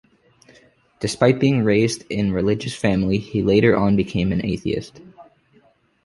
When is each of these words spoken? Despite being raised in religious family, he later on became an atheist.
Despite 0.99 1.39
being 1.39 1.63
raised 1.63 2.05
in 2.09 2.31
religious 2.33 2.75
family, 2.75 3.19
he 3.19 3.43
later 3.43 3.77
on 3.77 3.95
became 3.95 4.31
an 4.31 4.43
atheist. 4.43 4.99